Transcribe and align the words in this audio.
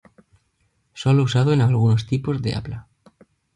Sólo 0.95 1.21
usado 1.21 1.53
en 1.53 1.61
algunos 1.61 2.07
tipos 2.07 2.41
de 2.41 2.55
habla. 2.55 2.87